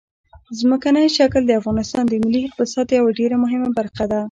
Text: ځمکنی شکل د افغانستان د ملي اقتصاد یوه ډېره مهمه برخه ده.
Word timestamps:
ځمکنی 0.59 1.05
شکل 1.17 1.41
د 1.45 1.51
افغانستان 1.59 2.03
د 2.07 2.13
ملي 2.23 2.41
اقتصاد 2.43 2.87
یوه 2.97 3.11
ډېره 3.19 3.35
مهمه 3.43 3.69
برخه 3.79 4.03
ده. 4.11 4.19